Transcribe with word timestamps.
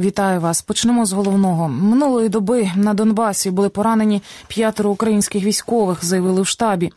Вітаю 0.00 0.40
вас. 0.40 0.62
Почнемо 0.62 1.06
з 1.06 1.12
головного 1.12 1.68
минулої 1.68 2.28
доби 2.28 2.70
на 2.76 2.94
Донбасі 2.94 3.50
були 3.50 3.68
поранені 3.68 4.22
п'ятеро 4.48 4.90
українських 4.90 5.44
військових. 5.44 6.04
Заявили 6.04 6.42
в 6.42 6.46
штабі. 6.46 6.92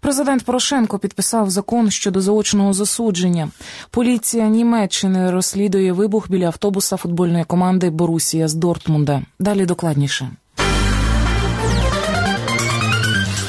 Президент 0.00 0.44
Порошенко 0.44 0.98
підписав 0.98 1.50
закон 1.50 1.90
щодо 1.90 2.20
заочного 2.20 2.72
засудження. 2.72 3.48
Поліція 3.90 4.48
Німеччини 4.48 5.30
розслідує 5.30 5.92
вибух 5.92 6.30
біля 6.30 6.46
автобуса 6.46 6.96
футбольної 6.96 7.44
команди 7.44 7.90
Борусія 7.90 8.48
з 8.48 8.54
Дортмунда. 8.54 9.22
Далі 9.38 9.66
докладніше. 9.66 10.30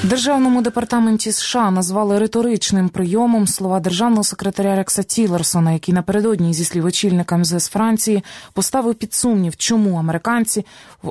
Державному 0.03 0.61
департаменті 0.61 1.31
США 1.31 1.71
назвали 1.71 2.19
риторичним 2.19 2.89
прийомом 2.89 3.47
слова 3.47 3.79
державного 3.79 4.23
секретаря 4.23 4.75
Рекса 4.75 5.03
Тілерсона, 5.03 5.71
який 5.71 5.93
напередодні 5.93 6.53
зі 6.53 6.65
слів 6.65 6.85
очільника 6.85 7.37
МЗС 7.37 7.67
Франції 7.67 8.23
поставив 8.53 8.95
під 8.95 9.13
сумнів, 9.13 9.55
чому 9.55 9.95
американці 9.95 10.65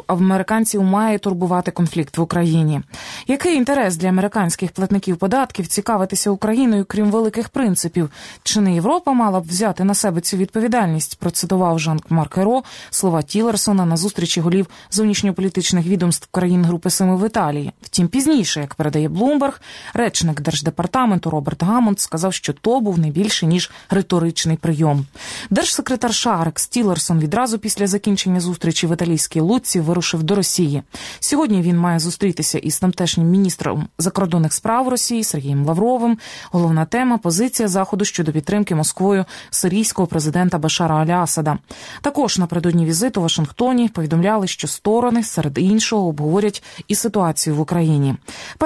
американців 0.06 0.82
має 0.82 1.18
турбувати 1.18 1.70
конфлікт 1.70 2.18
в 2.18 2.20
Україні. 2.20 2.80
Який 3.26 3.56
інтерес 3.56 3.96
для 3.96 4.08
американських 4.08 4.72
платників 4.72 5.16
податків 5.16 5.66
цікавитися 5.66 6.30
Україною, 6.30 6.84
крім 6.88 7.10
великих 7.10 7.48
принципів? 7.48 8.10
Чи 8.42 8.60
не 8.60 8.74
Європа 8.74 9.12
мала 9.12 9.40
б 9.40 9.48
взяти 9.48 9.84
на 9.84 9.94
себе 9.94 10.20
цю 10.20 10.36
відповідальність? 10.36 11.18
Процитував 11.18 11.78
Жан 11.78 12.00
Марк 12.08 12.38
Еро 12.38 12.62
слова 12.90 13.22
Тілерсона 13.22 13.84
на 13.84 13.96
зустрічі 13.96 14.40
голів 14.40 14.66
зовнішньополітичних 14.90 15.86
відомств 15.86 16.28
країн 16.30 16.64
Групи 16.64 16.90
Семи 16.90 17.16
в 17.16 17.26
Італії. 17.26 17.72
Втім, 17.82 18.08
пізніше, 18.08 18.60
як 18.60 18.74
передає 18.92 19.08
Блумберг, 19.08 19.60
речник 19.94 20.40
держдепартаменту 20.40 21.30
Роберт 21.30 21.62
Гамонд 21.62 22.00
сказав, 22.00 22.34
що 22.34 22.52
то 22.52 22.80
був 22.80 22.98
не 22.98 23.10
більше 23.10 23.46
ніж 23.46 23.70
риторичний 23.90 24.56
прийом. 24.56 25.06
Держсекретар 25.50 26.14
Шарек 26.14 26.58
Стілерсон 26.58 27.18
відразу 27.18 27.58
після 27.58 27.86
закінчення 27.86 28.40
зустрічі 28.40 28.86
в 28.86 28.92
італійській 28.92 29.40
Луці 29.40 29.80
вирушив 29.80 30.22
до 30.22 30.34
Росії. 30.34 30.82
Сьогодні 31.20 31.62
він 31.62 31.78
має 31.78 31.98
зустрітися 31.98 32.58
із 32.58 32.78
тамтешнім 32.78 33.26
міністром 33.26 33.88
закордонних 33.98 34.52
справ 34.52 34.88
Росії 34.88 35.24
Сергієм 35.24 35.66
Лавровим. 35.66 36.18
Головна 36.50 36.84
тема 36.84 37.18
позиція 37.18 37.68
заходу 37.68 38.04
щодо 38.04 38.32
підтримки 38.32 38.74
Москвою 38.74 39.24
сирійського 39.50 40.06
президента 40.06 40.58
Башара 40.58 40.96
Аля 40.96 41.22
Асада. 41.22 41.58
Також 42.02 42.38
напередодні 42.38 42.86
візиту 42.86 43.20
в 43.20 43.22
Вашингтоні 43.22 43.88
повідомляли, 43.88 44.46
що 44.46 44.68
сторони 44.68 45.22
серед 45.22 45.58
іншого 45.58 46.08
обговорять 46.08 46.62
і 46.88 46.94
ситуацію 46.94 47.56
в 47.56 47.60
Україні. 47.60 48.14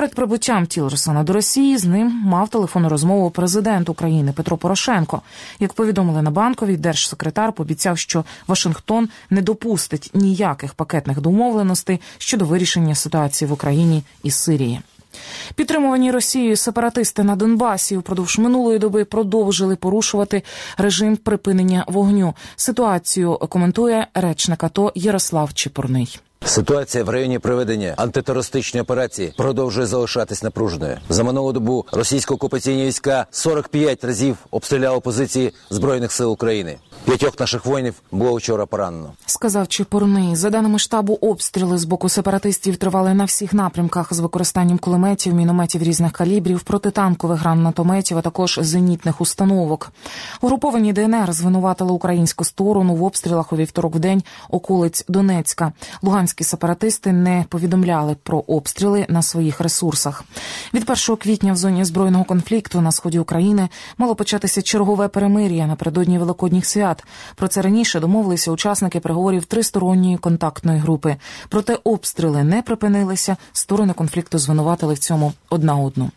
Перед 0.06 0.16
прибуттям 0.16 0.66
Тілерсона 0.66 1.22
до 1.22 1.32
Росії 1.32 1.78
з 1.78 1.84
ним 1.84 2.22
мав 2.24 2.48
телефонну 2.48 2.88
розмову 2.88 3.30
президент 3.30 3.88
України 3.88 4.32
Петро 4.32 4.56
Порошенко. 4.56 5.22
Як 5.60 5.72
повідомили 5.72 6.22
на 6.22 6.30
банковій, 6.30 6.76
держсекретар 6.76 7.52
пообіцяв, 7.52 7.98
що 7.98 8.24
Вашингтон 8.46 9.08
не 9.30 9.42
допустить 9.42 10.10
ніяких 10.14 10.74
пакетних 10.74 11.20
домовленостей 11.20 12.00
щодо 12.18 12.44
вирішення 12.44 12.94
ситуації 12.94 13.48
в 13.48 13.52
Україні 13.52 14.02
і 14.22 14.30
Сирії. 14.30 14.80
Підтримувані 15.54 16.10
Росією 16.10 16.56
сепаратисти 16.56 17.22
на 17.22 17.36
Донбасі 17.36 17.96
впродовж 17.96 18.38
минулої 18.38 18.78
доби 18.78 19.04
продовжили 19.04 19.76
порушувати 19.76 20.42
режим 20.78 21.16
припинення 21.16 21.84
вогню. 21.88 22.34
Ситуацію 22.56 23.38
коментує 23.38 24.06
речник 24.14 24.64
АТО 24.64 24.92
Ярослав 24.94 25.54
Чепурний. 25.54 26.20
Ситуація 26.46 27.04
в 27.04 27.08
районі 27.08 27.38
проведення 27.38 27.94
антитерористичної 27.96 28.82
операції 28.82 29.32
продовжує 29.36 29.86
залишатись 29.86 30.42
напруженою. 30.42 30.98
За 31.08 31.24
минулу 31.24 31.52
добу 31.52 31.84
російсько-окупаційні 31.92 32.86
війська 32.86 33.26
45 33.30 34.04
разів 34.04 34.36
обстріляли 34.50 35.00
позиції 35.00 35.52
збройних 35.70 36.12
сил 36.12 36.32
України. 36.32 36.76
П'ятьох 37.04 37.40
наших 37.40 37.66
воїнів 37.66 37.94
було 38.12 38.36
вчора 38.36 38.66
поранено. 38.66 39.12
Сказав 39.26 39.68
Чепурний. 39.68 40.36
За 40.36 40.50
даними 40.50 40.78
штабу, 40.78 41.18
обстріли 41.20 41.78
з 41.78 41.84
боку 41.84 42.08
сепаратистів 42.08 42.76
тривали 42.76 43.14
на 43.14 43.24
всіх 43.24 43.52
напрямках 43.52 44.14
з 44.14 44.18
використанням 44.18 44.78
кулеметів, 44.78 45.34
мінометів 45.34 45.82
різних 45.82 46.12
калібрів, 46.12 46.60
протитанкових 46.60 47.40
гранатометів, 47.40 48.18
а 48.18 48.20
також 48.20 48.58
зенітних 48.62 49.20
установок. 49.20 49.92
Угруповані 50.40 50.92
ДНР 50.92 51.32
звинуватили 51.32 51.92
українську 51.92 52.44
сторону 52.44 52.94
в 52.94 53.04
обстрілах 53.04 53.52
у 53.52 53.56
вівторок 53.56 53.94
в 53.94 53.98
день 53.98 54.22
околиць 54.50 55.04
Донецька. 55.08 55.72
Луганські 56.36 56.50
сепаратисти 56.50 57.12
не 57.12 57.44
повідомляли 57.48 58.16
про 58.22 58.38
обстріли 58.38 59.06
на 59.08 59.22
своїх 59.22 59.60
ресурсах. 59.60 60.24
Від 60.74 60.90
1 60.90 61.16
квітня 61.16 61.52
в 61.52 61.56
зоні 61.56 61.84
збройного 61.84 62.24
конфлікту 62.24 62.80
на 62.80 62.92
сході 62.92 63.18
України 63.18 63.68
мало 63.98 64.14
початися 64.14 64.62
чергове 64.62 65.08
перемир'я 65.08 65.66
напередодні 65.66 66.18
великодніх 66.18 66.66
свят. 66.66 67.04
Про 67.36 67.48
це 67.48 67.62
раніше 67.62 68.00
домовилися 68.00 68.50
учасники 68.50 69.00
переговорів 69.00 69.44
тристоронньої 69.44 70.16
контактної 70.16 70.78
групи. 70.78 71.16
Проте 71.48 71.78
обстріли 71.84 72.44
не 72.44 72.62
припинилися. 72.62 73.36
Сторони 73.52 73.92
конфлікту 73.92 74.38
звинуватили 74.38 74.94
в 74.94 74.98
цьому 74.98 75.32
одна 75.50 75.76
одну. 75.76 76.10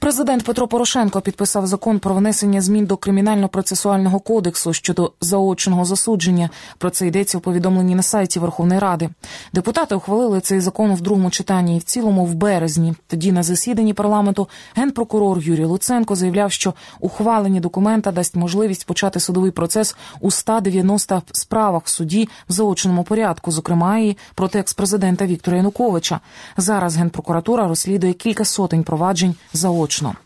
Президент 0.00 0.44
Петро 0.44 0.68
Порошенко 0.68 1.20
підписав 1.20 1.66
закон 1.66 1.98
про 1.98 2.14
внесення 2.14 2.60
змін 2.60 2.86
до 2.86 2.94
кримінально-процесуального 2.94 4.20
кодексу 4.20 4.72
щодо 4.72 5.12
заочного 5.20 5.84
засудження. 5.84 6.50
Про 6.78 6.90
це 6.90 7.06
йдеться 7.06 7.38
у 7.38 7.40
повідомленні 7.40 7.94
на 7.94 8.02
сайті 8.02 8.38
Верховної 8.38 8.80
Ради. 8.80 9.10
Депутати 9.52 9.94
ухвалили 9.94 10.40
цей 10.40 10.60
закон 10.60 10.94
в 10.94 11.00
другому 11.00 11.30
читанні 11.30 11.76
і 11.76 11.78
в 11.78 11.82
цілому 11.82 12.24
в 12.24 12.34
березні. 12.34 12.94
Тоді 13.06 13.32
на 13.32 13.42
засіданні 13.42 13.94
парламенту 13.94 14.48
генпрокурор 14.74 15.38
Юрій 15.38 15.64
Луценко 15.64 16.16
заявляв, 16.16 16.52
що 16.52 16.74
ухвалення 17.00 17.60
документа 17.60 18.12
дасть 18.12 18.36
можливість 18.36 18.86
почати 18.86 19.20
судовий 19.20 19.50
процес 19.50 19.96
у 20.20 20.30
190 20.30 21.22
справах 21.32 21.82
в 21.84 21.88
суді 21.88 22.28
в 22.48 22.52
заочному 22.52 23.04
порядку, 23.04 23.50
зокрема 23.50 23.98
і 23.98 24.16
проти 24.34 24.58
експрезидента 24.58 25.26
Віктора 25.26 25.56
Януковича. 25.56 26.20
Зараз 26.56 26.96
генпрокуратура 26.96 27.68
розслідує 27.68 28.12
кілька 28.12 28.44
сотень 28.44 28.84
проваджень 28.84 29.34
заочно 29.52 29.89
влучно. 29.90 30.16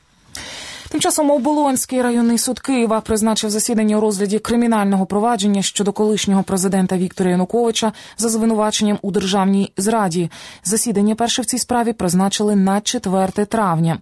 Тим 0.95 1.01
часом 1.01 1.31
Оболонський 1.31 2.03
районний 2.03 2.39
суд 2.39 2.61
Києва 2.61 3.01
призначив 3.01 3.51
засідання 3.51 3.97
у 3.97 4.01
розгляді 4.01 4.39
кримінального 4.39 5.07
провадження 5.07 5.63
щодо 5.63 5.93
колишнього 5.93 6.43
президента 6.43 6.97
Віктора 6.97 7.31
Януковича 7.31 7.93
за 8.19 8.29
звинуваченням 8.29 8.99
у 9.03 9.11
державній 9.11 9.73
зраді. 9.77 10.31
Засідання 10.65 11.15
перше 11.15 11.43
в 11.43 11.45
цій 11.45 11.59
справі 11.59 11.93
призначили 11.93 12.57
на 12.57 12.81
4 12.81 13.27
травня. 13.27 13.99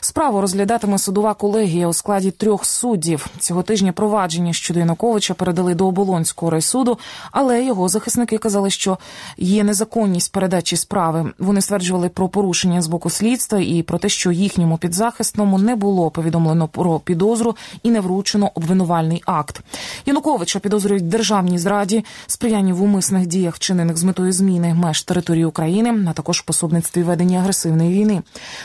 Справу 0.00 0.40
розглядатиме 0.40 0.98
судова 0.98 1.34
колегія 1.34 1.88
у 1.88 1.92
складі 1.92 2.30
трьох 2.30 2.64
суддів. 2.64 3.26
Цього 3.38 3.62
тижня 3.62 3.92
провадження 3.92 4.52
щодо 4.52 4.80
Януковича 4.80 5.34
передали 5.34 5.74
до 5.74 5.86
Оболонського 5.86 6.50
райсуду, 6.50 6.98
але 7.32 7.64
його 7.64 7.88
захисники 7.88 8.38
казали, 8.38 8.70
що 8.70 8.98
є 9.36 9.64
незаконність 9.64 10.32
передачі 10.32 10.76
справи. 10.76 11.32
Вони 11.38 11.60
стверджували 11.60 12.08
про 12.08 12.28
порушення 12.28 12.82
з 12.82 12.86
боку 12.86 13.10
слідства 13.10 13.58
і 13.58 13.82
про 13.82 13.98
те, 13.98 14.08
що 14.08 14.32
їхньому 14.32 14.78
підзахисному 14.78 15.58
не 15.58 15.76
було 15.76 16.10
повідомлено 16.10 16.31
повідомлено 16.32 16.68
про 16.68 17.00
підозру 17.00 17.56
і 17.82 17.90
не 17.90 18.00
вручено 18.00 18.50
обвинувальний 18.54 19.22
акт. 19.26 19.60
Януковича 20.06 20.58
підозрюють 20.58 21.08
державній 21.08 21.58
зраді, 21.58 22.04
сприянні 22.26 22.72
в 22.72 22.82
умисних 22.82 23.26
діях, 23.26 23.54
вчинених 23.54 23.96
з 23.96 24.04
метою 24.04 24.32
зміни 24.32 24.74
меж 24.74 25.02
території 25.02 25.44
України, 25.44 26.06
а 26.08 26.12
також 26.12 26.40
пособництві 26.40 27.02
ведення 27.02 27.38
агресивної 27.38 27.92
війни. 27.92 28.22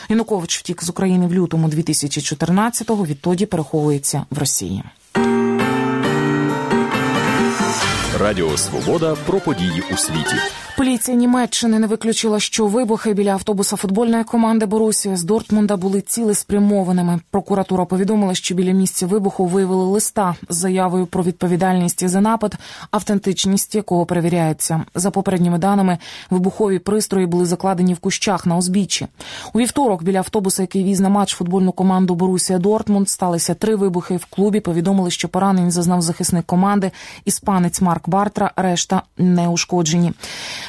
Янукович 0.08 0.58
втік 0.58 0.84
з 0.84 0.88
України 0.88 1.26
в 1.26 1.34
лютому 1.34 1.68
2014-го, 1.68 3.06
Відтоді 3.06 3.46
переховується 3.46 4.24
в 4.30 4.38
Росії. 4.38 4.82
Радіо 8.20 8.56
Свобода 8.56 9.16
про 9.26 9.40
події 9.40 9.82
у 9.92 9.96
світі. 9.96 10.36
Поліція 10.78 11.16
Німеччини 11.16 11.78
не 11.78 11.86
виключила, 11.86 12.40
що 12.40 12.66
вибухи 12.66 13.14
біля 13.14 13.30
автобуса 13.30 13.76
футбольної 13.76 14.24
команди 14.24 14.66
Борусія 14.66 15.16
з 15.16 15.24
Дортмунда 15.24 15.76
були 15.76 16.00
цілеспрямованими. 16.00 17.20
Прокуратура 17.30 17.84
повідомила, 17.84 18.34
що 18.34 18.54
біля 18.54 18.72
місця 18.72 19.06
вибуху 19.06 19.46
виявили 19.46 19.84
листа 19.84 20.34
з 20.48 20.56
заявою 20.56 21.06
про 21.06 21.22
відповідальність 21.22 22.08
за 22.08 22.20
напад, 22.20 22.54
автентичність 22.90 23.74
якого 23.74 24.06
перевіряється. 24.06 24.82
За 24.94 25.10
попередніми 25.10 25.58
даними, 25.58 25.98
вибухові 26.30 26.78
пристрої 26.78 27.26
були 27.26 27.46
закладені 27.46 27.94
в 27.94 27.98
кущах 27.98 28.46
на 28.46 28.56
узбіччі. 28.56 29.06
У 29.52 29.58
вівторок 29.58 30.02
біля 30.02 30.18
автобуса, 30.18 30.62
який 30.62 30.84
віз 30.84 31.00
на 31.00 31.08
матч 31.08 31.34
футбольну 31.34 31.72
команду 31.72 32.14
Борусія 32.14 32.58
Дортмунд, 32.58 33.08
сталися 33.08 33.54
три 33.54 33.76
вибухи. 33.76 34.16
В 34.16 34.24
клубі 34.24 34.60
повідомили, 34.60 35.10
що 35.10 35.28
поранень 35.28 35.70
зазнав 35.70 36.02
захисник 36.02 36.46
команди 36.46 36.90
іспанець 37.24 37.80
Марк 37.80 38.08
Бартра. 38.08 38.52
Решта 38.56 39.02
не 39.16 39.48
ушкоджені. 39.48 40.12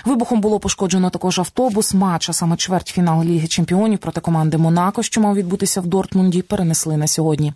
Вибухом 0.05 0.41
було 0.41 0.59
пошкоджено 0.59 1.09
також 1.09 1.39
автобус. 1.39 1.93
Матч, 1.93 2.29
а 2.29 2.33
саме 2.33 2.57
чвертьфінал 2.57 3.23
Ліги 3.23 3.47
Чемпіонів 3.47 3.99
проти 3.99 4.21
команди 4.21 4.57
Монако, 4.57 5.03
що 5.03 5.21
мав 5.21 5.35
відбутися 5.35 5.81
в 5.81 5.87
Дортмунді, 5.87 6.41
перенесли 6.41 6.97
на 6.97 7.07
сьогодні. 7.07 7.53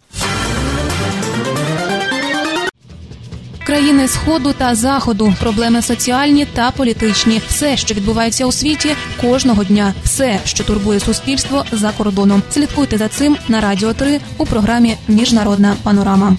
Країни 3.66 4.08
сходу 4.08 4.54
та 4.54 4.76
заходу, 4.76 5.34
проблеми 5.40 5.82
соціальні 5.82 6.46
та 6.46 6.72
політичні, 6.72 7.42
все, 7.48 7.78
що 7.78 7.96
відбувається 7.96 8.46
у 8.46 8.52
світі, 8.52 8.96
кожного 9.22 9.64
дня, 9.64 9.94
все, 10.04 10.40
що 10.46 10.64
турбує 10.64 11.00
суспільство 11.00 11.66
за 11.72 11.92
кордоном. 11.92 12.44
Слідкуйте 12.52 12.98
за 12.98 13.08
цим 13.08 13.38
на 13.48 13.62
радіо 13.62 13.94
3 13.94 14.20
у 14.38 14.46
програмі 14.46 14.98
Міжнародна 15.08 15.76
панорама. 15.84 16.38